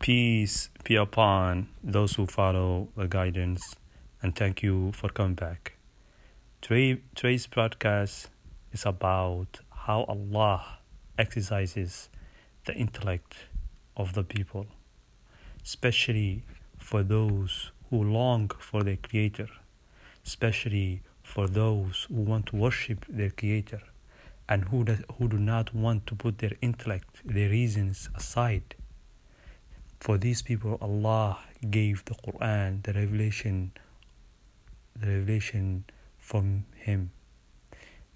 Peace 0.00 0.70
be 0.82 0.96
upon 0.96 1.68
those 1.84 2.14
who 2.14 2.24
follow 2.24 2.88
the 2.96 3.06
guidance, 3.06 3.76
and 4.22 4.34
thank 4.34 4.62
you 4.62 4.92
for 4.92 5.10
coming 5.10 5.34
back. 5.34 5.74
Today, 6.62 7.02
today's 7.14 7.46
broadcast 7.46 8.30
is 8.72 8.86
about 8.86 9.60
how 9.70 10.04
Allah 10.04 10.78
exercises 11.18 12.08
the 12.64 12.74
intellect 12.74 13.34
of 13.94 14.14
the 14.14 14.24
people, 14.24 14.68
especially 15.62 16.44
for 16.78 17.02
those 17.02 17.70
who 17.90 18.02
long 18.02 18.50
for 18.58 18.82
their 18.82 18.96
Creator, 18.96 19.48
especially 20.24 21.02
for 21.22 21.46
those 21.46 22.06
who 22.08 22.22
want 22.22 22.46
to 22.46 22.56
worship 22.56 23.04
their 23.06 23.28
Creator 23.28 23.82
and 24.48 24.64
who, 24.64 24.82
who 25.18 25.28
do 25.28 25.36
not 25.36 25.74
want 25.74 26.06
to 26.06 26.14
put 26.14 26.38
their 26.38 26.56
intellect, 26.62 27.20
their 27.22 27.50
reasons 27.50 28.08
aside 28.14 28.76
for 30.00 30.16
these 30.16 30.42
people, 30.42 30.78
Allah 30.80 31.38
gave 31.70 32.04
the 32.06 32.14
Quran, 32.14 32.82
the 32.82 32.94
revelation, 32.94 33.72
the 34.96 35.06
revelation 35.06 35.84
from 36.18 36.64
Him. 36.74 37.10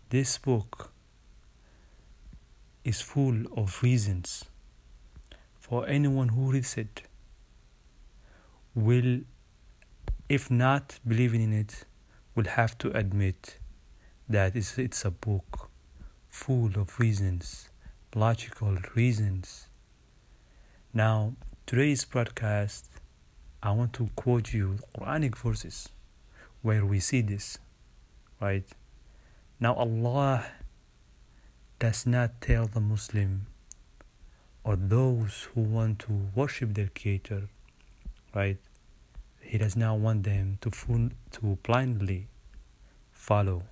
This 0.09 0.39
book 0.39 0.91
is 2.85 3.01
full 3.01 3.37
of 3.57 3.83
reasons 3.83 4.45
for 5.59 5.87
anyone 5.89 6.29
who 6.29 6.53
reads 6.53 6.77
it 6.77 7.03
will 8.75 9.21
if 10.29 10.51
not 10.51 10.99
believing 11.07 11.43
in 11.43 11.53
it 11.53 11.85
will 12.35 12.45
have 12.45 12.77
to 12.79 12.91
admit 12.97 13.59
that 14.29 14.55
it's, 14.55 14.79
it's 14.79 15.05
a 15.05 15.11
book 15.11 15.71
full 16.29 16.71
of 16.77 16.99
reasons 17.01 17.71
logical 18.15 18.77
reasons 18.95 19.69
now 20.93 21.33
Today's 21.67 22.05
broadcast, 22.05 22.91
I 23.63 23.71
want 23.71 23.95
to 23.95 24.11
quote 24.17 24.53
you 24.53 24.81
Quranic 24.95 25.35
verses 25.35 25.89
where 26.61 26.85
we 26.85 27.01
see 27.01 27.23
this, 27.23 27.57
right? 28.39 28.67
Now, 29.59 29.73
Allah 29.73 30.45
does 31.79 32.07
not 32.07 32.43
tell 32.43 32.67
the 32.67 32.83
Muslim 32.83 33.47
or 34.63 34.77
those 34.77 35.49
who 35.55 35.63
want 35.63 36.01
to 36.01 36.29
worship 36.35 36.75
their 36.75 36.91
Creator, 36.95 37.49
right? 38.35 38.59
He 39.41 39.57
does 39.57 39.75
not 39.75 39.97
want 40.01 40.25
them 40.25 40.59
to 40.61 40.71
full, 40.71 41.09
to 41.33 41.59
blindly 41.63 42.29
follow 43.11 43.63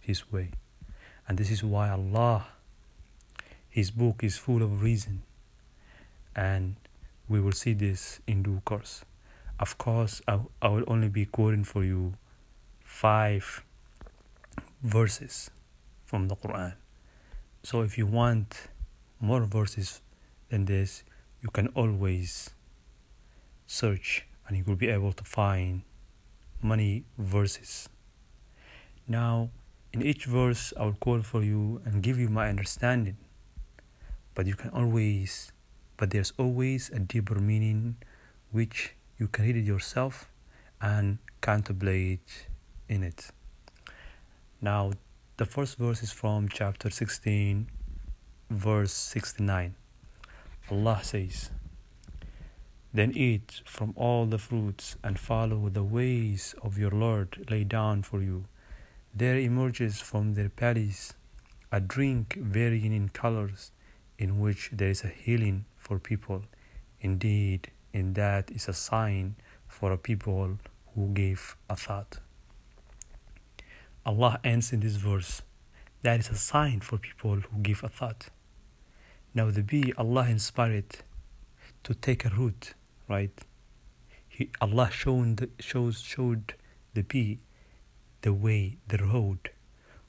His 0.00 0.32
way, 0.32 0.52
and 1.28 1.36
this 1.36 1.50
is 1.50 1.62
why 1.62 1.90
Allah, 1.90 2.46
His 3.68 3.90
book 3.90 4.24
is 4.24 4.38
full 4.38 4.62
of 4.62 4.80
reason, 4.82 5.24
and 6.34 6.76
we 7.28 7.40
will 7.40 7.52
see 7.52 7.74
this 7.74 8.20
in 8.26 8.42
due 8.42 8.62
course. 8.64 9.04
Of 9.60 9.76
course, 9.76 10.22
I, 10.26 10.40
I 10.62 10.68
will 10.68 10.84
only 10.86 11.08
be 11.08 11.26
quoting 11.26 11.64
for 11.64 11.84
you 11.84 12.14
five 12.84 13.64
verses 14.82 15.50
from 16.04 16.28
the 16.28 16.36
Quran. 16.36 16.74
So 17.62 17.82
if 17.82 17.98
you 17.98 18.06
want 18.06 18.68
more 19.20 19.42
verses 19.44 20.00
than 20.48 20.64
this, 20.64 21.02
you 21.42 21.50
can 21.50 21.68
always 21.68 22.50
search 23.66 24.26
and 24.46 24.56
you 24.56 24.64
will 24.64 24.76
be 24.76 24.88
able 24.88 25.12
to 25.12 25.24
find 25.24 25.82
many 26.62 27.04
verses. 27.18 27.88
Now, 29.06 29.50
in 29.92 30.02
each 30.02 30.24
verse, 30.24 30.72
I 30.78 30.84
will 30.84 30.94
quote 30.94 31.26
for 31.26 31.42
you 31.42 31.80
and 31.84 32.02
give 32.02 32.18
you 32.18 32.28
my 32.28 32.48
understanding. 32.48 33.16
But 34.34 34.46
you 34.46 34.54
can 34.54 34.70
always 34.70 35.52
but 35.98 36.10
there's 36.10 36.32
always 36.38 36.88
a 36.90 36.98
deeper 37.00 37.34
meaning 37.34 37.96
which 38.52 38.94
you 39.18 39.26
can 39.26 39.44
read 39.44 39.56
it 39.56 39.64
yourself 39.64 40.30
and 40.80 41.18
contemplate 41.40 42.46
in 42.88 43.02
it. 43.02 43.30
Now, 44.62 44.92
the 45.36 45.44
first 45.44 45.76
verse 45.76 46.02
is 46.02 46.12
from 46.12 46.48
chapter 46.48 46.88
16, 46.88 47.66
verse 48.48 48.92
69. 48.92 49.74
Allah 50.70 51.00
says, 51.02 51.50
Then 52.94 53.12
eat 53.12 53.62
from 53.64 53.92
all 53.96 54.26
the 54.26 54.38
fruits 54.38 54.96
and 55.02 55.18
follow 55.18 55.68
the 55.68 55.84
ways 55.84 56.54
of 56.62 56.78
your 56.78 56.90
Lord 56.92 57.46
laid 57.50 57.68
down 57.68 58.02
for 58.02 58.22
you. 58.22 58.44
There 59.14 59.38
emerges 59.38 60.00
from 60.00 60.34
their 60.34 60.48
bellies 60.48 61.14
a 61.72 61.80
drink 61.80 62.36
varying 62.40 62.92
in 62.92 63.08
colors, 63.08 63.72
in 64.16 64.40
which 64.40 64.70
there 64.72 64.90
is 64.90 65.04
a 65.04 65.08
healing 65.08 65.64
for 65.88 65.98
people. 65.98 66.42
Indeed, 67.00 67.70
in 67.92 68.12
that 68.12 68.50
is 68.50 68.68
a 68.68 68.74
sign 68.74 69.36
for 69.66 69.90
a 69.90 69.98
people 69.98 70.58
who 70.94 71.08
gave 71.08 71.56
a 71.70 71.76
thought. 71.76 72.18
Allah 74.04 74.38
ends 74.44 74.72
in 74.72 74.80
this 74.80 74.96
verse 74.96 75.42
that 76.02 76.20
is 76.20 76.28
a 76.28 76.36
sign 76.36 76.80
for 76.80 76.98
people 76.98 77.36
who 77.36 77.58
give 77.62 77.82
a 77.82 77.88
thought. 77.88 78.28
Now, 79.34 79.50
the 79.50 79.62
bee, 79.62 79.92
Allah 79.96 80.28
inspired 80.28 80.98
to 81.84 81.94
take 81.94 82.24
a 82.24 82.30
route, 82.30 82.74
right? 83.08 83.36
He, 84.28 84.50
Allah 84.60 84.90
shown 84.92 85.36
the, 85.36 85.50
shows, 85.58 86.00
showed 86.00 86.54
the 86.94 87.02
bee 87.02 87.40
the 88.22 88.32
way, 88.32 88.78
the 88.86 88.98
road, 88.98 89.50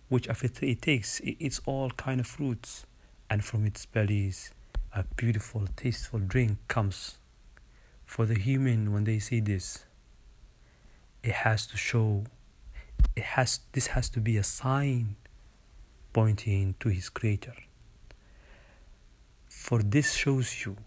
which 0.09 0.27
after 0.27 0.49
it 0.61 0.81
takes, 0.81 1.19
it 1.21 1.37
eats 1.39 1.61
all 1.65 1.89
kind 1.91 2.19
of 2.19 2.27
fruits, 2.27 2.85
and 3.29 3.43
from 3.43 3.65
its 3.65 3.85
bellies 3.85 4.51
a 4.93 5.03
beautiful, 5.15 5.67
tasteful 5.75 6.19
drink 6.19 6.57
comes. 6.67 7.17
For 8.05 8.25
the 8.25 8.37
human, 8.39 8.91
when 8.91 9.03
they 9.03 9.19
see 9.19 9.39
this, 9.39 9.85
it 11.23 11.31
has 11.31 11.67
to 11.67 11.77
show, 11.77 12.25
it 13.15 13.23
has, 13.23 13.59
this 13.73 13.87
has 13.87 14.09
to 14.09 14.19
be 14.19 14.37
a 14.37 14.43
sign 14.43 15.15
pointing 16.11 16.75
to 16.79 16.89
his 16.89 17.09
creator. 17.09 17.53
For 19.47 19.83
this 19.83 20.13
shows 20.13 20.65
you 20.65 20.77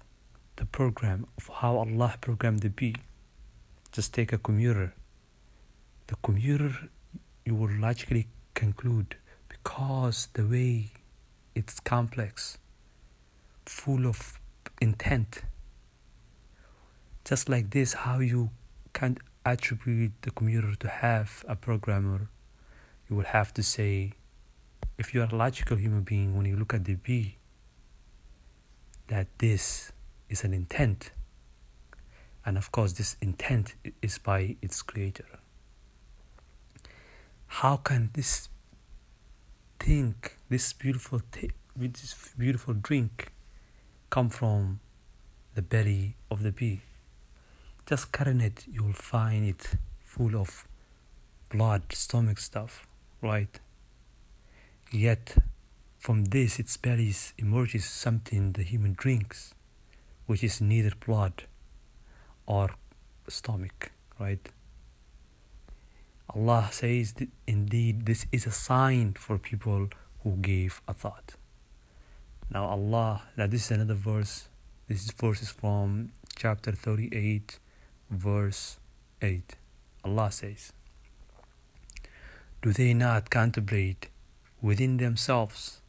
the 0.56 0.66
program 0.66 1.26
of 1.36 1.48
how 1.48 1.76
Allah 1.76 2.16
programmed 2.20 2.60
the 2.60 2.70
bee. 2.70 2.96
Just 3.92 4.12
take 4.14 4.32
a 4.32 4.38
commuter. 4.38 4.94
The 6.08 6.16
commuter, 6.22 6.72
you 7.44 7.54
will 7.54 7.70
logically 7.70 8.26
conclude 8.54 9.16
because 9.48 10.28
the 10.32 10.44
way 10.44 10.90
it's 11.54 11.78
complex 11.80 12.58
full 13.66 14.06
of 14.06 14.40
intent. 14.80 15.42
Just 17.24 17.48
like 17.48 17.70
this, 17.70 17.92
how 17.92 18.18
you 18.18 18.50
can 18.92 19.18
attribute 19.44 20.12
the 20.22 20.30
computer 20.30 20.74
to 20.74 20.88
have 20.88 21.44
a 21.48 21.56
programmer, 21.56 22.28
you 23.08 23.16
will 23.16 23.24
have 23.24 23.52
to 23.54 23.62
say, 23.62 24.12
if 24.98 25.14
you 25.14 25.22
are 25.22 25.28
a 25.30 25.34
logical 25.34 25.76
human 25.76 26.02
being, 26.02 26.36
when 26.36 26.46
you 26.46 26.56
look 26.56 26.74
at 26.74 26.84
the 26.84 26.94
bee, 26.94 27.36
that 29.08 29.26
this 29.38 29.92
is 30.28 30.44
an 30.44 30.52
intent. 30.52 31.10
And 32.44 32.56
of 32.56 32.72
course, 32.72 32.92
this 32.94 33.16
intent 33.20 33.74
is 34.00 34.18
by 34.18 34.56
its 34.62 34.82
creator. 34.82 35.26
How 37.46 37.76
can 37.76 38.10
this 38.14 38.48
thing, 39.78 40.14
this 40.48 40.72
beautiful, 40.72 41.20
th- 41.32 41.52
this 41.76 42.32
beautiful 42.38 42.74
drink, 42.74 43.31
come 44.12 44.28
from 44.28 44.78
the 45.54 45.62
belly 45.62 46.14
of 46.30 46.42
the 46.42 46.52
bee. 46.52 46.82
Just 47.86 48.12
cutting 48.12 48.42
it, 48.42 48.66
you'll 48.70 48.92
find 48.92 49.42
it 49.46 49.76
full 50.04 50.36
of 50.36 50.68
blood, 51.48 51.80
stomach 51.94 52.38
stuff, 52.38 52.86
right? 53.22 53.58
Yet, 54.90 55.36
from 55.98 56.26
this, 56.26 56.58
its 56.58 56.76
belly 56.76 57.14
emerges 57.38 57.86
something 57.86 58.52
the 58.52 58.62
human 58.62 58.92
drinks, 58.92 59.54
which 60.26 60.44
is 60.44 60.60
neither 60.60 60.92
blood 61.06 61.44
or 62.44 62.68
stomach, 63.28 63.92
right? 64.20 64.46
Allah 66.34 66.68
says, 66.70 67.14
indeed, 67.46 68.04
this 68.04 68.26
is 68.30 68.44
a 68.44 68.50
sign 68.52 69.14
for 69.14 69.38
people 69.38 69.88
who 70.22 70.36
gave 70.36 70.82
a 70.86 70.92
thought. 70.92 71.36
Now 72.52 72.66
Allah, 72.66 73.22
now 73.34 73.46
this 73.46 73.64
is 73.64 73.70
another 73.70 73.94
verse. 73.94 74.48
This 74.86 75.10
verse 75.12 75.40
is 75.40 75.48
from 75.48 76.12
chapter 76.36 76.72
38, 76.72 77.58
verse 78.10 78.78
8. 79.22 79.56
Allah 80.04 80.30
says, 80.30 80.74
Do 82.60 82.74
they 82.74 82.92
not 82.92 83.30
contemplate 83.30 84.10
within 84.60 84.98
themselves? 84.98 85.80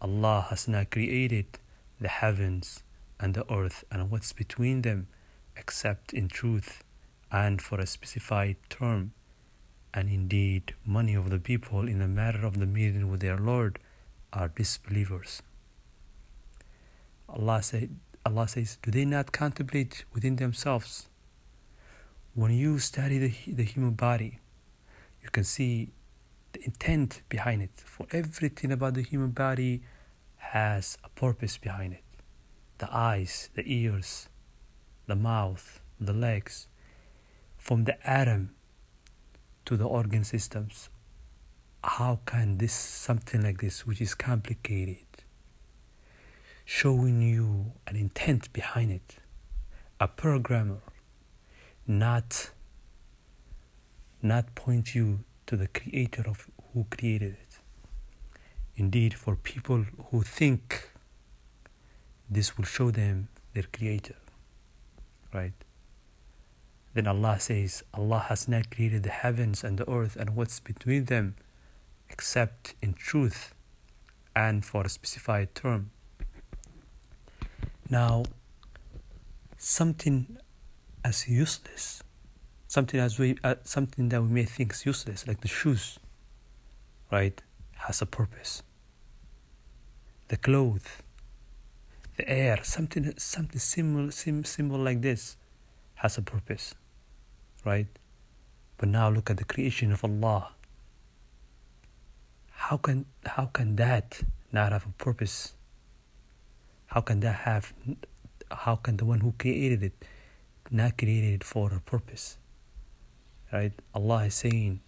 Allah 0.00 0.48
has 0.50 0.66
not 0.66 0.90
created 0.90 1.46
the 2.00 2.08
heavens 2.08 2.82
and 3.20 3.34
the 3.34 3.46
earth 3.48 3.84
and 3.88 4.10
what's 4.10 4.32
between 4.32 4.82
them 4.82 5.06
except 5.56 6.12
in 6.12 6.26
truth 6.26 6.82
and 7.30 7.62
for 7.62 7.78
a 7.78 7.86
specified 7.86 8.56
term. 8.68 9.12
And 9.94 10.08
indeed, 10.08 10.74
many 10.84 11.14
of 11.14 11.30
the 11.30 11.38
people 11.38 11.86
in 11.86 12.00
the 12.00 12.08
matter 12.08 12.44
of 12.44 12.58
the 12.58 12.66
meeting 12.66 13.08
with 13.08 13.20
their 13.20 13.38
Lord 13.38 13.78
are 14.32 14.48
disbelievers. 14.48 15.42
Allah 17.28 17.62
said, 17.62 17.96
Allah 18.24 18.48
says, 18.48 18.78
do 18.82 18.90
they 18.90 19.04
not 19.04 19.32
contemplate 19.32 20.04
within 20.12 20.36
themselves? 20.36 21.08
When 22.34 22.52
you 22.52 22.78
study 22.78 23.18
the, 23.18 23.34
the 23.46 23.62
human 23.62 23.92
body, 23.92 24.40
you 25.22 25.30
can 25.30 25.44
see 25.44 25.90
the 26.52 26.64
intent 26.64 27.22
behind 27.28 27.62
it. 27.62 27.70
For 27.84 28.06
everything 28.10 28.72
about 28.72 28.94
the 28.94 29.02
human 29.02 29.30
body 29.30 29.82
has 30.36 30.98
a 31.02 31.08
purpose 31.08 31.56
behind 31.56 31.94
it. 31.94 32.04
The 32.78 32.94
eyes, 32.94 33.50
the 33.54 33.62
ears, 33.64 34.28
the 35.06 35.16
mouth, 35.16 35.80
the 36.00 36.12
legs, 36.12 36.68
from 37.56 37.84
the 37.84 37.96
atom 38.08 38.54
to 39.64 39.76
the 39.76 39.86
organ 39.86 40.24
systems. 40.24 40.88
How 41.82 42.20
can 42.26 42.58
this 42.58 42.72
something 42.72 43.42
like 43.42 43.60
this, 43.60 43.86
which 43.86 44.00
is 44.00 44.14
complicated, 44.14 44.98
showing 46.66 47.22
you 47.22 47.72
an 47.86 47.94
intent 47.94 48.52
behind 48.52 48.90
it, 48.90 49.16
a 50.00 50.08
programmer, 50.08 50.82
not 51.86 52.50
not 54.20 54.52
point 54.56 54.92
you 54.92 55.20
to 55.46 55.56
the 55.56 55.68
creator 55.68 56.24
of 56.26 56.50
who 56.72 56.84
created 56.90 57.34
it. 57.34 57.58
Indeed, 58.74 59.14
for 59.14 59.36
people 59.36 59.84
who 60.10 60.22
think 60.22 60.90
this 62.28 62.58
will 62.58 62.64
show 62.64 62.90
them 62.90 63.28
their 63.54 63.62
creator, 63.72 64.16
right? 65.32 65.52
Then 66.94 67.06
Allah 67.06 67.38
says, 67.38 67.84
Allah 67.94 68.26
has 68.28 68.48
not 68.48 68.70
created 68.70 69.04
the 69.04 69.10
heavens 69.10 69.62
and 69.62 69.78
the 69.78 69.88
earth 69.88 70.16
and 70.16 70.34
what's 70.34 70.58
between 70.58 71.04
them 71.04 71.36
except 72.10 72.74
in 72.82 72.94
truth 72.94 73.54
and 74.34 74.64
for 74.64 74.82
a 74.82 74.88
specified 74.88 75.54
term. 75.54 75.92
Now, 77.88 78.24
something 79.58 80.38
as 81.04 81.28
useless, 81.28 82.02
something 82.66 82.98
as 82.98 83.18
we, 83.18 83.38
uh, 83.44 83.54
something 83.62 84.08
that 84.08 84.22
we 84.22 84.28
may 84.28 84.44
think 84.44 84.72
is 84.72 84.84
useless, 84.84 85.26
like 85.28 85.40
the 85.40 85.48
shoes, 85.48 85.98
right, 87.12 87.40
has 87.76 88.02
a 88.02 88.06
purpose. 88.06 88.62
The 90.28 90.36
clothes, 90.36 90.82
the 92.16 92.28
air, 92.28 92.58
something, 92.64 93.14
something 93.18 93.60
similar, 93.60 94.10
sim, 94.10 94.42
like 94.70 95.02
this, 95.02 95.36
has 95.94 96.18
a 96.18 96.22
purpose, 96.22 96.74
right? 97.64 97.86
But 98.78 98.88
now 98.88 99.08
look 99.10 99.30
at 99.30 99.36
the 99.36 99.44
creation 99.44 99.92
of 99.92 100.02
Allah. 100.04 100.52
How 102.50 102.78
can 102.78 103.06
how 103.24 103.46
can 103.46 103.76
that 103.76 104.22
not 104.50 104.72
have 104.72 104.86
a 104.86 105.02
purpose? 105.04 105.55
How 106.86 107.00
can 107.00 107.20
that 107.20 107.40
have? 107.46 107.72
How 108.50 108.76
can 108.76 108.96
the 108.96 109.04
one 109.04 109.20
who 109.20 109.32
created 109.38 109.82
it 109.82 110.04
not 110.70 110.98
created 110.98 111.34
it 111.34 111.44
for 111.44 111.72
a 111.72 111.80
purpose? 111.80 112.38
Right? 113.52 113.72
Allah 113.94 114.24
is 114.24 114.34
saying 114.34 114.80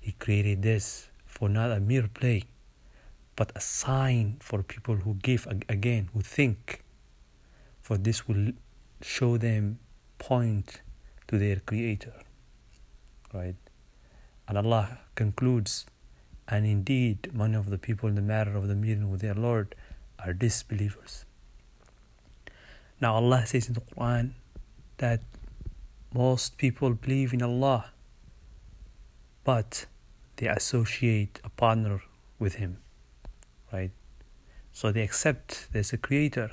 He 0.00 0.12
created 0.12 0.62
this 0.62 1.08
for 1.26 1.48
not 1.48 1.70
a 1.70 1.80
mere 1.80 2.08
play, 2.08 2.44
but 3.36 3.52
a 3.54 3.60
sign 3.60 4.36
for 4.40 4.62
people 4.62 4.96
who 4.96 5.14
give 5.14 5.46
again, 5.68 6.08
who 6.12 6.20
think. 6.20 6.82
For 7.80 7.96
this 7.96 8.28
will 8.28 8.52
show 9.00 9.36
them 9.36 9.78
point 10.18 10.80
to 11.28 11.38
their 11.38 11.56
Creator. 11.56 12.14
Right? 13.34 13.56
And 14.46 14.58
Allah 14.58 14.98
concludes, 15.14 15.86
and 16.46 16.66
indeed, 16.66 17.30
many 17.32 17.56
of 17.56 17.70
the 17.70 17.78
people 17.78 18.08
in 18.08 18.14
the 18.14 18.22
matter 18.22 18.56
of 18.56 18.68
the 18.68 18.74
meeting 18.76 19.10
with 19.10 19.20
their 19.20 19.34
Lord 19.34 19.74
are 20.24 20.32
disbelievers. 20.32 21.24
Now, 23.02 23.16
Allah 23.16 23.44
says 23.44 23.66
in 23.66 23.74
the 23.74 23.80
Quran 23.80 24.34
that 24.98 25.22
most 26.14 26.56
people 26.56 26.90
believe 26.94 27.34
in 27.34 27.42
Allah, 27.42 27.86
but 29.42 29.86
they 30.36 30.46
associate 30.46 31.40
a 31.42 31.48
partner 31.48 32.00
with 32.38 32.54
Him, 32.54 32.78
right? 33.72 33.90
So 34.72 34.92
they 34.92 35.02
accept 35.02 35.66
there's 35.72 35.92
a 35.92 35.98
Creator, 35.98 36.52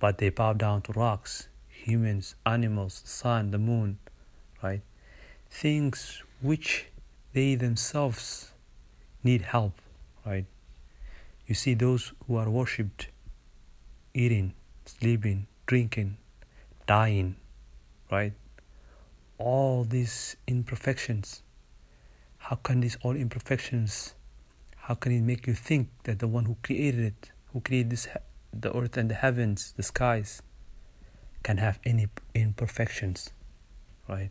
but 0.00 0.16
they 0.16 0.30
bow 0.30 0.54
down 0.54 0.80
to 0.82 0.92
rocks, 0.92 1.48
humans, 1.68 2.34
animals, 2.46 3.02
the 3.02 3.10
sun, 3.10 3.50
the 3.50 3.58
moon, 3.58 3.98
right? 4.62 4.80
Things 5.50 6.22
which 6.40 6.86
they 7.34 7.54
themselves 7.54 8.52
need 9.22 9.42
help, 9.42 9.74
right? 10.24 10.46
You 11.46 11.54
see, 11.54 11.74
those 11.74 12.14
who 12.26 12.36
are 12.36 12.48
worshipped, 12.48 13.08
eating, 14.14 14.54
sleeping, 14.98 15.46
drinking, 15.66 16.16
dying, 16.86 17.36
right? 18.10 18.32
All 19.38 19.84
these 19.84 20.36
imperfections. 20.46 21.42
How 22.38 22.56
can 22.56 22.80
these 22.80 22.96
all 23.02 23.16
imperfections, 23.16 24.14
how 24.76 24.94
can 24.94 25.12
it 25.12 25.22
make 25.22 25.46
you 25.46 25.54
think 25.54 25.88
that 26.04 26.18
the 26.18 26.26
one 26.26 26.44
who 26.44 26.56
created 26.62 27.00
it, 27.00 27.30
who 27.52 27.60
created 27.60 27.90
this, 27.90 28.08
the 28.52 28.76
earth 28.76 28.96
and 28.96 29.10
the 29.10 29.14
heavens, 29.14 29.72
the 29.76 29.82
skies, 29.82 30.42
can 31.42 31.58
have 31.58 31.78
any 31.84 32.08
imperfections, 32.34 33.32
right? 34.08 34.30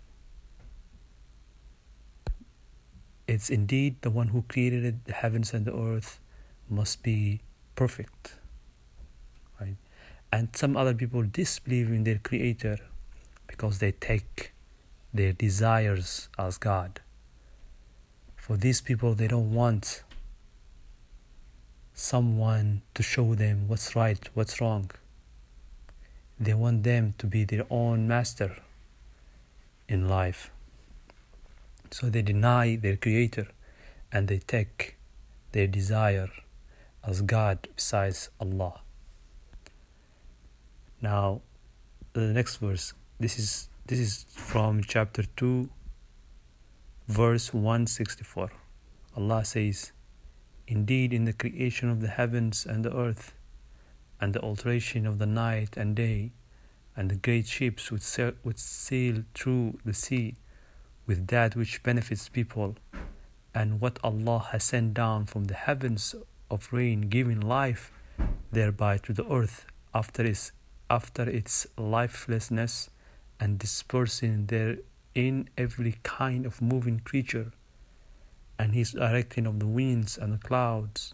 It's 3.28 3.50
indeed 3.50 3.96
the 4.02 4.10
one 4.10 4.28
who 4.28 4.44
created 4.44 4.84
it, 4.84 5.06
the 5.06 5.14
heavens 5.14 5.54
and 5.54 5.66
the 5.66 5.74
earth 5.74 6.20
must 6.70 7.02
be 7.02 7.42
perfect? 7.76 8.41
And 10.32 10.56
some 10.56 10.78
other 10.78 10.94
people 10.94 11.24
disbelieve 11.24 11.90
in 11.90 12.04
their 12.04 12.20
creator 12.20 12.78
because 13.48 13.80
they 13.80 13.92
take 13.92 14.54
their 15.14 15.34
desires 15.34 16.30
as 16.40 16.58
God. 16.58 17.02
For 18.38 18.56
these 18.56 18.82
people, 18.82 19.14
they 19.14 19.28
don't 19.28 19.54
want 19.54 20.04
someone 21.94 22.82
to 22.96 23.04
show 23.04 23.36
them 23.36 23.68
what's 23.68 23.96
right, 23.96 24.30
what's 24.34 24.62
wrong. 24.62 24.90
They 26.40 26.54
want 26.54 26.84
them 26.84 27.14
to 27.20 27.28
be 27.28 27.44
their 27.44 27.66
own 27.70 28.08
master 28.08 28.56
in 29.88 30.08
life. 30.10 30.50
So 31.92 32.10
they 32.10 32.22
deny 32.22 32.78
their 32.78 32.96
creator 32.96 33.48
and 34.12 34.28
they 34.28 34.40
take 34.40 34.96
their 35.52 35.68
desire 35.68 36.32
as 37.04 37.22
God 37.22 37.68
besides 37.76 38.30
Allah. 38.40 38.80
Now, 41.02 41.42
the 42.14 42.22
next 42.22 42.58
verse. 42.58 42.94
This 43.20 43.40
is 43.40 43.70
this 43.88 43.98
is 43.98 44.26
from 44.30 44.84
chapter 44.84 45.24
two, 45.36 45.70
verse 47.08 47.52
one 47.54 47.88
sixty 47.88 48.24
four. 48.24 48.52
Allah 49.18 49.44
says, 49.44 49.94
"Indeed, 50.68 51.12
in 51.12 51.26
the 51.26 51.34
creation 51.34 51.90
of 51.90 52.02
the 52.02 52.08
heavens 52.08 52.68
and 52.68 52.86
the 52.86 52.96
earth, 52.96 53.34
and 54.20 54.34
the 54.36 54.42
alteration 54.42 55.08
of 55.08 55.18
the 55.18 55.26
night 55.26 55.76
and 55.76 55.96
day, 55.96 56.34
and 56.96 57.10
the 57.10 57.16
great 57.16 57.48
ships 57.48 57.92
which 57.92 58.04
sail, 58.04 58.34
which 58.44 58.60
sail 58.60 59.24
through 59.34 59.80
the 59.84 59.96
sea, 59.96 60.36
with 61.08 61.28
that 61.28 61.56
which 61.56 61.82
benefits 61.82 62.30
people, 62.30 62.76
and 63.56 63.82
what 63.82 63.98
Allah 64.04 64.50
has 64.52 64.64
sent 64.64 64.94
down 64.94 65.26
from 65.26 65.46
the 65.46 65.56
heavens 65.56 66.14
of 66.52 66.72
rain, 66.72 67.10
giving 67.10 67.40
life 67.40 67.92
thereby 68.52 68.98
to 69.00 69.14
the 69.14 69.28
earth 69.28 69.66
after 69.96 70.24
its 70.24 70.52
after 70.92 71.24
its 71.24 71.66
lifelessness 71.78 72.90
and 73.40 73.58
dispersing 73.58 74.48
therein 74.48 75.48
every 75.58 75.96
kind 76.04 76.46
of 76.46 76.62
moving 76.62 77.00
creature, 77.00 77.54
and 78.60 78.76
his 78.76 78.92
directing 78.92 79.48
of 79.48 79.60
the 79.60 79.66
winds 79.66 80.18
and 80.18 80.34
the 80.34 80.38
clouds, 80.38 81.14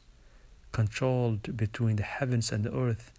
controlled 0.72 1.56
between 1.56 1.96
the 1.96 2.10
heavens 2.18 2.52
and 2.52 2.64
the 2.64 2.74
earth, 2.74 3.12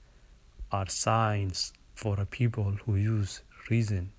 are 0.72 0.88
signs 0.88 1.72
for 1.94 2.18
a 2.18 2.26
people 2.26 2.72
who 2.84 2.96
use 2.96 3.42
reason. 3.70 4.10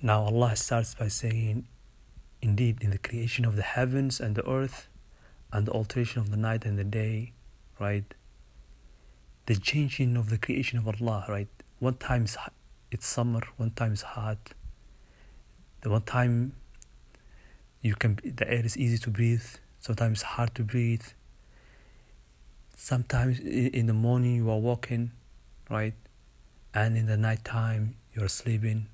Now 0.00 0.22
Allah 0.22 0.54
starts 0.54 0.94
by 0.94 1.08
saying, 1.08 1.66
Indeed, 2.40 2.78
in 2.80 2.90
the 2.90 2.98
creation 2.98 3.44
of 3.44 3.56
the 3.56 3.62
heavens 3.62 4.20
and 4.20 4.36
the 4.36 4.48
earth, 4.48 4.86
and 5.52 5.66
the 5.66 5.72
alteration 5.72 6.20
of 6.20 6.30
the 6.30 6.36
night 6.36 6.64
and 6.64 6.78
the 6.78 6.84
day, 6.84 7.32
right? 7.80 8.14
The 9.46 9.56
changing 9.56 10.16
of 10.16 10.30
the 10.30 10.38
creation 10.38 10.78
of 10.78 10.88
Allah, 10.88 11.24
right? 11.28 11.48
One 11.78 11.94
time 11.94 12.26
it's 12.90 13.06
summer, 13.06 13.40
one 13.56 13.70
time 13.70 13.92
it's 13.92 14.02
hot. 14.02 14.38
The 15.82 15.90
one 15.90 16.02
time 16.02 16.54
you 17.82 17.94
can 17.94 18.18
the 18.24 18.48
air 18.50 18.64
is 18.64 18.76
easy 18.76 18.98
to 18.98 19.10
breathe, 19.10 19.44
sometimes 19.80 20.22
hard 20.22 20.54
to 20.54 20.62
breathe. 20.62 21.04
Sometimes 22.76 23.38
in 23.40 23.86
the 23.86 23.92
morning 23.92 24.36
you 24.36 24.50
are 24.50 24.58
walking, 24.58 25.12
right? 25.70 25.94
And 26.72 26.96
in 26.96 27.06
the 27.06 27.16
night 27.16 27.44
time 27.44 27.96
you're 28.14 28.28
sleeping 28.28 28.86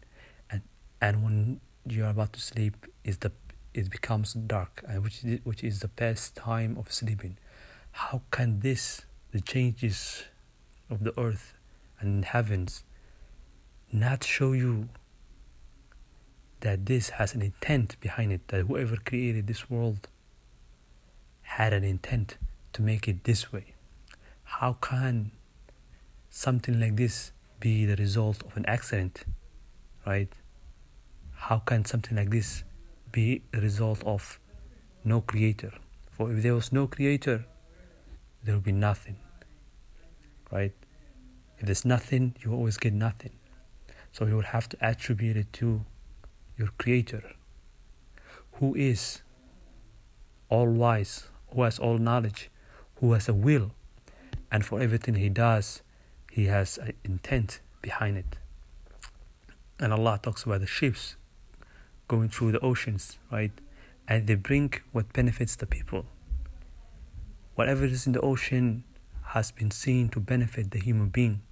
and 0.51 0.63
and 1.01 1.23
when 1.23 1.61
you're 1.87 2.11
about 2.11 2.33
to 2.33 2.41
sleep 2.41 2.87
is 3.05 3.19
the 3.19 3.31
it 3.73 3.89
becomes 3.89 4.33
dark 4.33 4.83
and 4.89 5.05
which 5.05 5.25
is, 5.25 5.41
which 5.45 5.63
is 5.63 5.79
the 5.79 5.89
best 5.89 6.35
time 6.35 6.77
of 6.77 6.93
sleeping. 6.93 7.37
How 7.93 8.23
can 8.33 8.61
this 8.61 9.03
the 9.33 9.41
changes 9.41 10.25
of 10.91 11.05
the 11.05 11.19
earth 11.19 11.55
and 12.01 12.25
heavens 12.25 12.85
not 13.93 14.25
show 14.25 14.53
you 14.53 14.89
that 16.61 16.87
this 16.87 17.11
has 17.11 17.35
an 17.35 17.43
intent 17.43 17.99
behind 18.01 18.33
it, 18.33 18.47
that 18.49 18.67
whoever 18.67 18.97
created 18.97 19.47
this 19.47 19.71
world 19.71 20.09
had 21.43 21.73
an 21.73 21.85
intent 21.85 22.37
to 22.73 22.83
make 22.83 23.09
it 23.09 23.25
this 23.25 23.53
way. 23.53 23.75
How 24.45 24.75
can 24.75 25.33
something 26.29 26.79
like 26.79 26.97
this 26.97 27.33
be 27.61 27.87
the 27.87 27.97
result 27.97 28.43
of 28.45 28.57
an 28.57 28.67
accident, 28.67 29.25
right? 30.07 30.33
How 31.35 31.59
can 31.59 31.85
something 31.85 32.17
like 32.17 32.31
this 32.31 32.65
be 33.11 33.43
the 33.53 33.61
result 33.61 34.03
of 34.05 34.39
no 35.05 35.21
creator? 35.21 35.73
For 36.11 36.33
if 36.33 36.43
there 36.43 36.55
was 36.55 36.73
no 36.73 36.87
creator, 36.87 37.47
there 38.45 38.55
would 38.55 38.65
be 38.65 38.73
nothing, 38.73 39.17
right? 40.51 40.73
If 41.61 41.67
there's 41.67 41.85
nothing, 41.85 42.35
you 42.43 42.53
always 42.53 42.79
get 42.79 42.95
nothing. 42.95 43.33
So 44.13 44.25
you 44.25 44.35
will 44.35 44.43
have 44.43 44.69
to 44.71 44.85
attribute 44.85 45.37
it 45.37 45.53
to 45.55 45.85
your 46.57 46.69
creator, 46.79 47.23
who 48.53 48.75
is 48.75 49.21
all 50.49 50.67
wise, 50.67 51.29
who 51.53 51.63
has 51.63 51.79
all 51.79 51.99
knowledge, 51.99 52.51
who 52.97 53.13
has 53.13 53.29
a 53.29 53.35
will, 53.35 53.73
and 54.51 54.65
for 54.65 54.81
everything 54.81 55.15
he 55.17 55.29
does, 55.29 55.83
he 56.33 56.47
has 56.47 56.79
an 56.79 56.95
intent 57.05 57.61
behind 57.83 58.17
it. 58.17 58.39
And 59.79 59.93
Allah 59.93 60.19
talks 60.23 60.45
about 60.45 60.61
the 60.61 60.67
ships 60.67 61.17
going 62.09 62.31
through 62.31 62.53
the 62.53 62.61
oceans, 62.61 63.19
right? 63.31 63.53
And 64.09 64.27
they 64.27 64.35
bring 64.35 64.75
what 64.93 65.13
benefits 65.13 65.57
the 65.57 65.67
people. 65.67 66.07
Whatever 67.55 67.85
is 67.85 68.07
in 68.07 68.13
the 68.13 68.21
ocean 68.21 68.85
has 69.29 69.53
been 69.53 69.71
seen 69.71 70.09
to 70.09 70.21
benefit 70.21 70.71
the 70.71 70.79
human 70.79 71.11
being. 71.11 71.43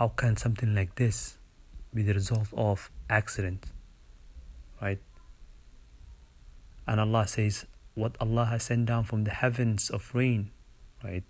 How 0.00 0.08
can 0.08 0.38
something 0.38 0.74
like 0.74 0.94
this 0.94 1.36
be 1.92 2.02
the 2.02 2.14
result 2.14 2.48
of 2.54 2.90
accident? 3.10 3.66
Right? 4.80 4.98
And 6.86 6.98
Allah 6.98 7.26
says, 7.26 7.66
What 7.94 8.16
Allah 8.18 8.46
has 8.46 8.62
sent 8.62 8.86
down 8.86 9.04
from 9.04 9.24
the 9.24 9.30
heavens 9.30 9.90
of 9.90 10.14
rain, 10.14 10.52
right? 11.04 11.22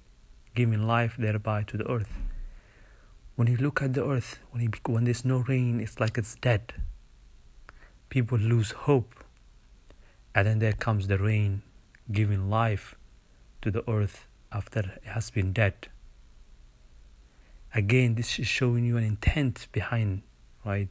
Giving 0.54 0.86
life 0.86 1.16
thereby 1.18 1.64
to 1.64 1.78
the 1.78 1.90
earth. 1.90 2.12
When 3.34 3.48
you 3.48 3.56
look 3.56 3.82
at 3.82 3.94
the 3.94 4.06
earth, 4.06 4.38
when, 4.52 4.62
you, 4.62 4.70
when 4.86 5.02
there's 5.02 5.24
no 5.24 5.38
rain, 5.38 5.80
it's 5.80 5.98
like 5.98 6.16
it's 6.16 6.36
dead. 6.36 6.72
People 8.08 8.38
lose 8.38 8.70
hope. 8.70 9.24
And 10.32 10.46
then 10.46 10.60
there 10.60 10.74
comes 10.74 11.08
the 11.08 11.18
rain, 11.18 11.62
giving 12.12 12.48
life 12.48 12.94
to 13.62 13.72
the 13.72 13.82
earth 13.90 14.28
after 14.52 14.78
it 15.02 15.08
has 15.08 15.28
been 15.28 15.52
dead. 15.52 15.88
Again, 17.72 18.16
this 18.16 18.38
is 18.40 18.48
showing 18.48 18.84
you 18.84 18.96
an 18.96 19.04
intent 19.04 19.68
behind, 19.70 20.22
right? 20.64 20.88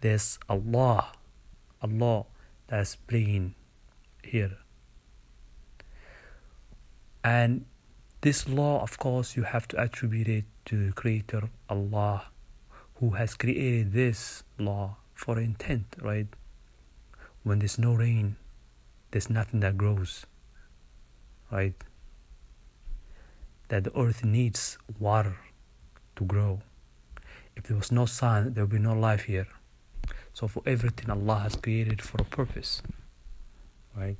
There's 0.00 0.38
Allah, 0.48 1.10
Allah 1.82 2.26
that's 2.68 2.94
bringing 2.94 3.56
here. 4.22 4.58
And 7.24 7.64
this 8.20 8.48
law, 8.48 8.82
of 8.82 8.98
course, 8.98 9.36
you 9.36 9.42
have 9.42 9.66
to 9.68 9.80
attribute 9.80 10.28
it 10.28 10.44
to 10.66 10.86
the 10.86 10.92
Creator, 10.92 11.50
Allah, 11.68 12.26
who 13.00 13.10
has 13.10 13.34
created 13.34 13.92
this 13.92 14.44
law 14.58 14.98
for 15.12 15.40
intent, 15.40 15.96
right? 16.00 16.28
When 17.42 17.58
there's 17.58 17.78
no 17.80 17.94
rain, 17.94 18.36
there's 19.10 19.28
nothing 19.28 19.58
that 19.60 19.76
grows, 19.76 20.24
right? 21.50 21.74
That 23.68 23.84
the 23.84 23.98
earth 23.98 24.24
needs 24.24 24.78
water 25.00 25.36
to 26.16 26.24
grow. 26.24 26.60
If 27.56 27.64
there 27.64 27.76
was 27.76 27.92
no 27.92 28.06
sun, 28.06 28.54
there 28.54 28.64
would 28.64 28.72
be 28.72 28.78
no 28.78 28.94
life 28.94 29.24
here. 29.24 29.46
So 30.32 30.48
for 30.48 30.62
everything 30.66 31.10
Allah 31.10 31.40
has 31.40 31.56
created 31.56 32.02
for 32.02 32.20
a 32.20 32.24
purpose, 32.24 32.82
right? 33.96 34.16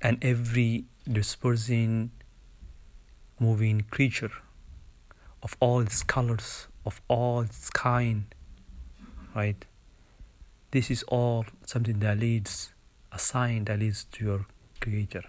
And 0.00 0.22
every 0.22 0.84
dispersing, 1.10 2.10
moving 3.40 3.82
creature 3.90 4.30
of 5.42 5.56
all 5.60 5.80
its 5.80 6.02
colors, 6.02 6.68
of 6.84 7.00
all 7.08 7.40
its 7.40 7.70
kind, 7.70 8.24
right? 9.34 9.64
This 10.70 10.90
is 10.90 11.02
all 11.04 11.46
something 11.66 12.00
that 12.00 12.18
leads, 12.18 12.72
a 13.10 13.18
sign 13.18 13.64
that 13.64 13.78
leads 13.78 14.04
to 14.12 14.24
your 14.24 14.46
Creator. 14.80 15.24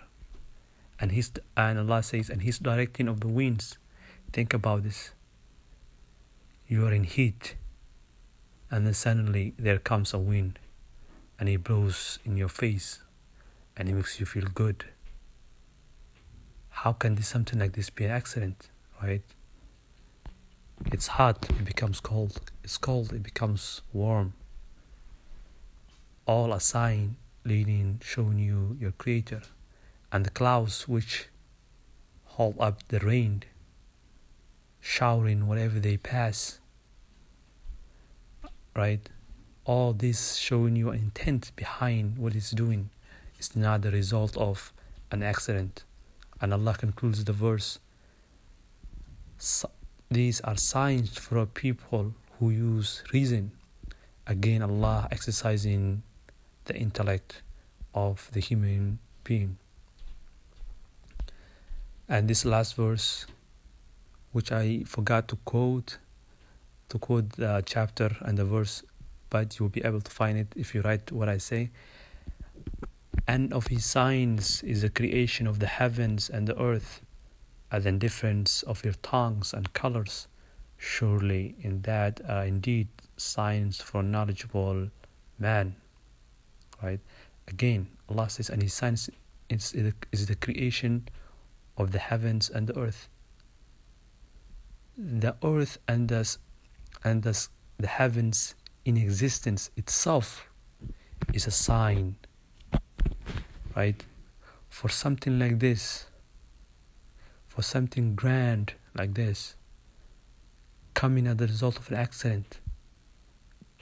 And 0.99 1.11
His 1.11 1.31
and 1.55 1.79
Allah 1.79 2.03
says, 2.03 2.29
and 2.29 2.41
His 2.41 2.59
directing 2.59 3.07
of 3.07 3.21
the 3.21 3.27
winds. 3.27 3.77
Think 4.31 4.53
about 4.53 4.83
this. 4.83 5.11
You 6.71 6.85
are 6.85 6.93
in 6.93 7.03
heat, 7.03 7.55
and 8.69 8.85
then 8.85 8.93
suddenly 8.93 9.55
there 9.57 9.79
comes 9.79 10.13
a 10.13 10.19
wind, 10.19 10.59
and 11.39 11.49
it 11.49 11.63
blows 11.63 12.19
in 12.23 12.37
your 12.37 12.47
face, 12.47 12.99
and 13.75 13.89
it 13.89 13.93
makes 13.93 14.19
you 14.19 14.27
feel 14.27 14.45
good. 14.53 14.85
How 16.69 16.93
can 16.93 17.15
this 17.15 17.27
something 17.27 17.57
like 17.57 17.73
this 17.73 17.89
be 17.89 18.05
an 18.05 18.11
accident, 18.11 18.69
right? 19.01 19.23
It's 20.91 21.07
hot, 21.07 21.49
it 21.49 21.65
becomes 21.65 21.99
cold. 21.99 22.39
It's 22.63 22.77
cold, 22.77 23.13
it 23.13 23.23
becomes 23.23 23.81
warm. 23.91 24.33
All 26.27 26.53
a 26.53 26.59
sign 26.59 27.15
leading, 27.45 27.99
showing 28.05 28.37
you 28.37 28.77
your 28.79 28.91
Creator, 28.91 29.41
and 30.11 30.23
the 30.23 30.29
clouds 30.29 30.87
which 30.87 31.29
hold 32.25 32.57
up 32.59 32.87
the 32.89 32.99
rain, 32.99 33.41
showering 34.81 35.47
whatever 35.47 35.79
they 35.79 35.97
pass. 35.97 36.59
Right? 38.75 39.07
All 39.65 39.93
this 39.93 40.35
showing 40.35 40.75
you 40.75 40.91
intent 40.91 41.51
behind 41.55 42.17
what 42.17 42.35
it's 42.35 42.51
doing. 42.51 42.89
It's 43.37 43.55
not 43.55 43.81
the 43.81 43.91
result 43.91 44.35
of 44.37 44.73
an 45.11 45.23
accident. 45.23 45.83
And 46.41 46.53
Allah 46.53 46.75
concludes 46.75 47.23
the 47.23 47.33
verse 47.33 47.79
these 50.11 50.41
are 50.41 50.57
signs 50.57 51.17
for 51.17 51.37
a 51.37 51.45
people 51.45 52.13
who 52.39 52.49
use 52.49 53.03
reason. 53.13 53.51
Again, 54.27 54.61
Allah 54.61 55.07
exercising 55.11 56.03
the 56.65 56.75
intellect 56.75 57.41
of 57.93 58.29
the 58.33 58.39
human 58.39 58.99
being. 59.23 59.57
And 62.07 62.27
this 62.27 62.43
last 62.43 62.75
verse, 62.75 63.27
which 64.31 64.51
I 64.51 64.83
forgot 64.85 65.27
to 65.29 65.35
quote, 65.37 65.97
to 66.89 66.99
quote 66.99 67.33
the 67.33 67.63
chapter 67.65 68.15
and 68.21 68.37
the 68.37 68.45
verse, 68.45 68.83
but 69.29 69.59
you'll 69.59 69.69
be 69.69 69.83
able 69.83 70.01
to 70.01 70.11
find 70.11 70.37
it 70.37 70.53
if 70.55 70.73
you 70.73 70.81
write 70.81 71.11
what 71.11 71.29
I 71.29 71.37
say. 71.37 71.71
And 73.27 73.53
of 73.53 73.67
his 73.67 73.85
signs 73.85 74.63
is 74.63 74.81
the 74.81 74.89
creation 74.89 75.45
of 75.45 75.59
the 75.59 75.67
heavens 75.67 76.29
and 76.29 76.47
the 76.47 76.59
earth 76.59 77.01
as 77.71 77.85
in 77.85 77.99
difference 77.99 78.63
of 78.63 78.83
your 78.83 78.95
tongues 79.03 79.53
and 79.53 79.71
colors. 79.73 80.27
Surely 80.77 81.55
in 81.61 81.81
that 81.81 82.21
are 82.27 82.45
indeed 82.45 82.87
signs 83.17 83.81
for 83.81 84.01
knowledgeable 84.01 84.89
man. 85.37 85.75
Right? 86.81 87.01
Again, 87.47 87.87
Allah 88.07 88.29
says, 88.29 88.49
and 88.49 88.63
His 88.63 88.73
signs 88.73 89.09
is 89.49 89.71
the 89.71 90.35
creation 90.35 91.07
of 91.77 91.91
the 91.91 91.99
heavens 91.99 92.49
and 92.49 92.67
the 92.67 92.79
earth. 92.79 93.09
The 95.01 95.37
earth 95.45 95.77
and 95.87 96.09
the, 96.09 96.35
and 97.05 97.23
the, 97.23 97.47
heavens 97.87 98.55
in 98.83 98.97
existence 98.97 99.71
itself 99.77 100.49
is 101.33 101.47
a 101.47 101.51
sign, 101.51 102.17
right? 103.77 104.03
For 104.67 104.89
something 104.89 105.39
like 105.39 105.59
this, 105.59 106.07
for 107.47 107.61
something 107.61 108.13
grand 108.15 108.73
like 108.93 109.13
this 109.13 109.55
coming 110.93 111.27
as 111.27 111.37
the 111.37 111.47
result 111.47 111.77
of 111.77 111.89
an 111.89 111.95
accident 111.95 112.59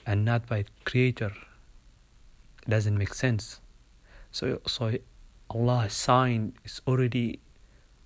and 0.06 0.24
not 0.24 0.46
by 0.46 0.64
creator 0.84 1.32
it 2.62 2.70
doesn't 2.70 2.96
make 2.96 3.12
sense 3.12 3.60
so 4.30 4.60
so 4.66 4.92
Allah's 5.50 5.92
sign 5.92 6.54
is 6.64 6.80
already 6.86 7.40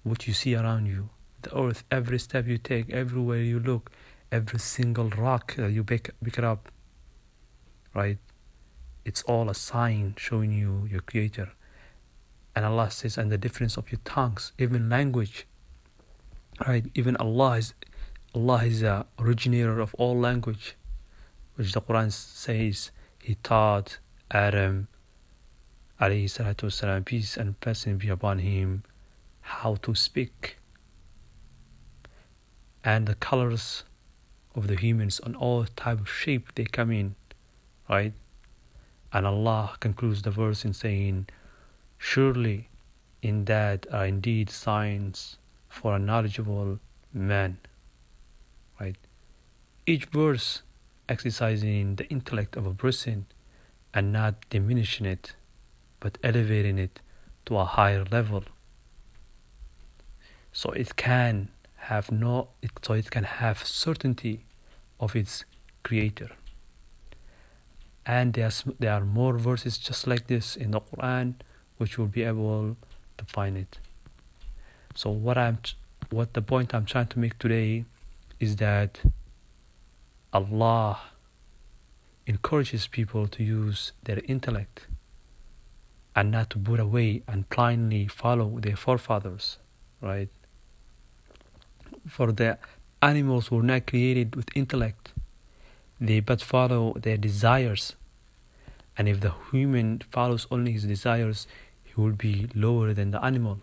what 0.02 0.26
you 0.26 0.32
see 0.32 0.54
around 0.54 0.86
you 0.86 1.10
the 1.42 1.58
earth 1.58 1.84
every 1.90 2.18
step 2.18 2.46
you 2.46 2.58
take 2.58 2.90
everywhere 2.90 3.38
you 3.40 3.58
look 3.58 3.90
every 4.30 4.58
single 4.58 5.10
rock 5.10 5.54
that 5.56 5.72
you 5.72 5.84
pick, 5.84 6.10
pick 6.24 6.38
it 6.38 6.44
up 6.44 6.70
right? 7.94 8.18
It's 9.04 9.22
all 9.24 9.50
a 9.50 9.54
sign 9.54 10.14
showing 10.16 10.52
you 10.52 10.88
your 10.90 11.00
creator. 11.00 11.50
And 12.56 12.64
Allah 12.64 12.90
says 12.90 13.18
and 13.18 13.30
the 13.30 13.36
difference 13.36 13.76
of 13.76 13.90
your 13.92 14.00
tongues 14.04 14.52
even 14.58 14.88
language 14.88 15.46
right? 16.66 16.84
Even 16.94 17.16
allah 17.16 17.52
is 17.56 17.74
allah 18.34 18.64
is 18.64 18.80
the 18.80 19.06
originator 19.18 19.80
of 19.80 19.94
all 19.94 20.18
language 20.18 20.76
which 21.56 21.72
the 21.72 21.80
quran 21.80 22.12
says 22.12 22.90
he 23.22 23.34
taught 23.42 23.98
adam 24.30 24.88
alayhi 26.00 26.24
salatu 26.24 26.68
wasalam 26.68 27.04
peace 27.04 27.36
and 27.36 27.58
blessing 27.60 27.98
be 27.98 28.08
upon 28.08 28.38
him 28.38 28.82
how 29.40 29.74
to 29.76 29.94
speak 29.94 30.56
and 32.84 33.06
the 33.06 33.14
colors 33.14 33.84
of 34.54 34.66
the 34.66 34.76
humans 34.76 35.20
on 35.20 35.34
all 35.34 35.64
type 35.64 36.00
of 36.00 36.08
shape 36.08 36.54
they 36.54 36.64
come 36.64 36.90
in 36.90 37.14
right? 37.88 38.12
And 39.12 39.26
allah 39.26 39.76
concludes 39.80 40.22
the 40.22 40.30
verse 40.30 40.64
in 40.64 40.72
saying 40.72 41.28
surely 41.98 42.68
in 43.22 43.44
that 43.44 43.86
are 43.92 44.06
indeed 44.06 44.50
signs 44.50 45.38
for 45.68 45.96
a 45.96 45.98
knowledgeable 45.98 46.78
man 47.12 47.58
right? 48.80 48.96
Each 49.86 50.06
verse 50.06 50.62
exercising 51.08 51.96
the 51.96 52.08
intellect 52.08 52.56
of 52.56 52.66
a 52.66 52.74
person 52.74 53.26
and 53.94 54.12
not 54.12 54.34
diminishing 54.50 55.06
it 55.06 55.34
but 56.00 56.18
elevating 56.22 56.78
it 56.78 57.00
to 57.46 57.56
a 57.56 57.64
higher 57.64 58.04
level. 58.10 58.42
So 60.52 60.70
it 60.70 60.96
can 60.96 61.48
have 61.82 62.12
no 62.12 62.48
so 62.82 62.94
it 62.94 63.10
can 63.10 63.24
have 63.24 63.66
certainty 63.66 64.44
of 65.00 65.16
its 65.16 65.44
creator. 65.82 66.30
And 68.06 68.34
there's, 68.34 68.64
there 68.78 68.92
are 68.92 69.04
more 69.04 69.36
verses 69.38 69.78
just 69.78 70.06
like 70.06 70.26
this 70.28 70.56
in 70.56 70.70
the 70.70 70.80
Quran 70.80 71.34
which 71.78 71.98
will 71.98 72.06
be 72.06 72.22
able 72.22 72.76
to 73.18 73.24
find 73.24 73.56
it. 73.56 73.78
So 74.94 75.10
what 75.10 75.38
I'm 75.38 75.58
what 76.10 76.34
the 76.34 76.42
point 76.42 76.74
I'm 76.74 76.84
trying 76.84 77.06
to 77.08 77.18
make 77.18 77.38
today 77.38 77.84
is 78.38 78.56
that 78.56 79.00
Allah 80.32 81.00
encourages 82.26 82.86
people 82.86 83.26
to 83.28 83.42
use 83.42 83.92
their 84.04 84.20
intellect 84.26 84.86
and 86.14 86.30
not 86.30 86.50
to 86.50 86.58
put 86.58 86.78
away 86.78 87.22
and 87.26 87.48
blindly 87.48 88.06
follow 88.06 88.60
their 88.60 88.76
forefathers 88.76 89.58
right 90.02 90.28
for 92.08 92.32
the 92.32 92.58
animals 93.00 93.50
were 93.50 93.62
not 93.62 93.86
created 93.86 94.36
with 94.36 94.48
intellect, 94.54 95.12
they 96.00 96.20
but 96.20 96.40
follow 96.40 96.94
their 96.94 97.16
desires. 97.16 97.94
And 98.96 99.08
if 99.08 99.20
the 99.20 99.34
human 99.50 100.02
follows 100.10 100.46
only 100.50 100.72
his 100.72 100.84
desires, 100.84 101.46
he 101.84 102.00
will 102.00 102.12
be 102.12 102.48
lower 102.54 102.92
than 102.92 103.10
the 103.10 103.24
animal. 103.24 103.60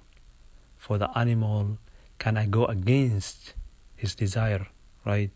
For 0.77 0.97
the 0.97 1.15
animal 1.17 1.77
cannot 2.17 2.51
go 2.51 2.65
against 2.65 3.53
his 3.95 4.15
desire, 4.15 4.67
right? 5.05 5.31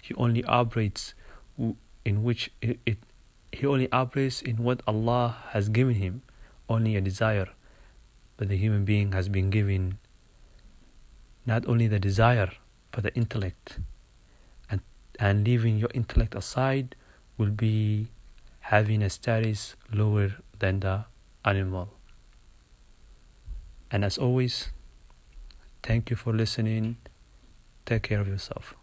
He 0.00 0.14
only 0.14 0.44
operates 0.44 1.14
in 2.04 2.22
which 2.22 2.50
it, 2.60 2.78
it 2.86 2.98
he 3.52 3.66
only 3.66 3.90
operates 3.90 4.42
in 4.42 4.58
what 4.58 4.82
Allah 4.86 5.36
has 5.50 5.68
given 5.68 5.94
him, 5.94 6.22
only 6.68 6.96
a 6.96 7.00
desire. 7.00 7.48
But 8.36 8.48
the 8.48 8.56
human 8.56 8.84
being 8.84 9.12
has 9.12 9.28
been 9.28 9.48
given 9.50 9.98
not 11.46 11.66
only 11.66 11.86
the 11.86 11.98
desire 11.98 12.50
but 12.90 13.04
the 13.04 13.14
intellect. 13.14 13.78
And 14.70 14.80
and 15.18 15.44
leaving 15.46 15.78
your 15.78 15.90
intellect 15.94 16.34
aside 16.34 16.96
will 17.38 17.50
be 17.50 18.08
having 18.60 19.02
a 19.02 19.10
status 19.10 19.76
lower 19.92 20.36
than 20.58 20.80
the 20.80 21.04
animal. 21.44 21.94
And 23.90 24.04
as 24.04 24.18
always 24.18 24.70
thank 25.82 26.10
you 26.10 26.16
for 26.16 26.32
listening. 26.32 26.96
Take 27.86 28.02
care 28.02 28.20
of 28.20 28.26
yourself 28.26 28.74